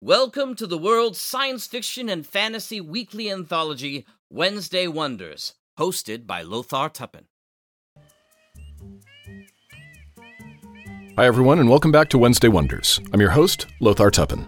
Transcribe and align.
Welcome 0.00 0.54
to 0.54 0.68
the 0.68 0.78
world's 0.78 1.20
science 1.20 1.66
fiction 1.66 2.08
and 2.08 2.24
fantasy 2.24 2.80
weekly 2.80 3.28
anthology, 3.28 4.06
Wednesday 4.30 4.86
Wonders, 4.86 5.54
hosted 5.76 6.24
by 6.24 6.40
Lothar 6.40 6.88
Tuppen. 6.88 7.24
Hi, 11.16 11.26
everyone, 11.26 11.58
and 11.58 11.68
welcome 11.68 11.90
back 11.90 12.08
to 12.10 12.18
Wednesday 12.18 12.46
Wonders. 12.46 13.00
I'm 13.12 13.20
your 13.20 13.30
host, 13.30 13.66
Lothar 13.80 14.12
Tuppen. 14.12 14.46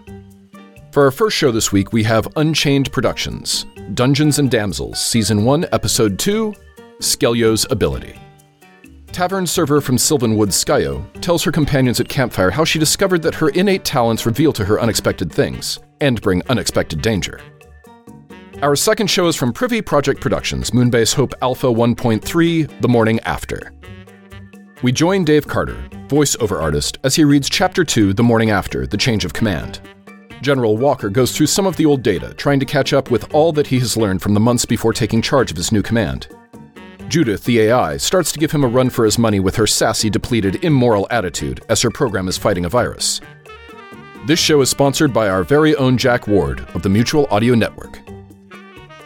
For 0.93 1.03
our 1.03 1.11
first 1.11 1.35
show 1.35 1.51
this 1.51 1.73
week, 1.73 1.91
we 1.91 2.05
have 2.05 2.29
Unchained 2.37 2.89
Productions 2.93 3.65
Dungeons 3.93 4.39
and 4.39 4.49
Damsels, 4.49 5.01
Season 5.01 5.43
1, 5.43 5.65
Episode 5.73 6.17
2 6.17 6.53
Skeluyo's 6.99 7.67
Ability. 7.69 8.17
Tavern 9.11 9.45
server 9.45 9.81
from 9.81 9.97
Sylvanwood 9.97 10.53
Skeluyo 10.53 11.05
tells 11.21 11.43
her 11.43 11.51
companions 11.51 11.99
at 11.99 12.07
campfire 12.07 12.49
how 12.49 12.63
she 12.63 12.79
discovered 12.79 13.21
that 13.23 13.35
her 13.35 13.49
innate 13.49 13.83
talents 13.83 14.25
reveal 14.25 14.53
to 14.53 14.63
her 14.63 14.79
unexpected 14.79 15.31
things 15.31 15.79
and 15.99 16.21
bring 16.21 16.41
unexpected 16.47 17.01
danger. 17.01 17.41
Our 18.61 18.75
second 18.77 19.07
show 19.07 19.27
is 19.27 19.35
from 19.35 19.51
Privy 19.51 19.81
Project 19.81 20.21
Productions, 20.21 20.71
Moonbase 20.71 21.13
Hope 21.13 21.33
Alpha 21.41 21.67
1.3, 21.67 22.81
The 22.81 22.87
Morning 22.87 23.19
After. 23.21 23.73
We 24.81 24.93
join 24.93 25.25
Dave 25.25 25.45
Carter, 25.45 25.83
voiceover 26.07 26.61
artist, 26.61 26.97
as 27.03 27.15
he 27.15 27.25
reads 27.25 27.49
Chapter 27.49 27.83
2, 27.83 28.13
The 28.13 28.23
Morning 28.23 28.49
After, 28.49 28.87
The 28.87 28.97
Change 28.97 29.25
of 29.25 29.33
Command. 29.33 29.81
General 30.41 30.77
Walker 30.77 31.09
goes 31.09 31.35
through 31.35 31.47
some 31.47 31.67
of 31.67 31.75
the 31.75 31.85
old 31.85 32.01
data, 32.01 32.33
trying 32.35 32.61
to 32.61 32.65
catch 32.65 32.93
up 32.93 33.11
with 33.11 33.33
all 33.33 33.51
that 33.51 33.67
he 33.67 33.79
has 33.79 33.97
learned 33.97 34.21
from 34.21 34.33
the 34.33 34.39
months 34.39 34.63
before 34.63 34.93
taking 34.93 35.21
charge 35.21 35.51
of 35.51 35.57
his 35.57 35.71
new 35.71 35.81
command. 35.81 36.27
Judith, 37.11 37.43
the 37.43 37.59
AI, 37.59 37.97
starts 37.97 38.31
to 38.31 38.39
give 38.39 38.53
him 38.53 38.63
a 38.63 38.67
run 38.69 38.89
for 38.89 39.03
his 39.03 39.17
money 39.17 39.41
with 39.41 39.57
her 39.57 39.67
sassy, 39.67 40.09
depleted, 40.09 40.63
immoral 40.63 41.07
attitude 41.11 41.61
as 41.67 41.81
her 41.81 41.91
program 41.91 42.29
is 42.29 42.37
fighting 42.37 42.63
a 42.63 42.69
virus. 42.69 43.19
This 44.25 44.39
show 44.39 44.61
is 44.61 44.69
sponsored 44.69 45.11
by 45.11 45.27
our 45.27 45.43
very 45.43 45.75
own 45.75 45.97
Jack 45.97 46.25
Ward 46.25 46.61
of 46.73 46.83
the 46.83 46.89
Mutual 46.89 47.27
Audio 47.29 47.53
Network. 47.53 47.99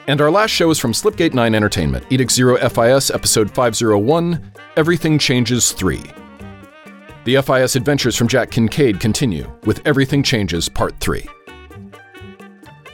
And 0.06 0.22
our 0.22 0.30
last 0.30 0.52
show 0.52 0.70
is 0.70 0.78
from 0.78 0.92
Slipgate 0.92 1.34
9 1.34 1.56
Entertainment, 1.56 2.06
Edict 2.12 2.32
Zero 2.32 2.58
FIS, 2.70 3.10
Episode 3.10 3.50
501 3.50 4.52
Everything 4.78 5.18
Changes 5.18 5.72
3. 5.72 6.04
The 7.24 7.42
FIS 7.42 7.76
adventures 7.76 8.16
from 8.16 8.28
Jack 8.28 8.52
Kincaid 8.52 9.00
continue 9.00 9.52
with 9.64 9.82
Everything 9.88 10.22
Changes 10.22 10.70
Part 10.70 11.00
3. 11.00 11.26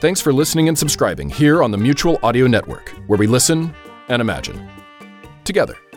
Thanks 0.00 0.22
for 0.22 0.32
listening 0.32 0.68
and 0.68 0.78
subscribing 0.78 1.28
here 1.28 1.62
on 1.62 1.70
the 1.70 1.76
Mutual 1.76 2.18
Audio 2.22 2.46
Network, 2.46 2.88
where 3.08 3.18
we 3.18 3.26
listen 3.26 3.74
and 4.08 4.22
imagine 4.22 4.81
together. 5.52 5.91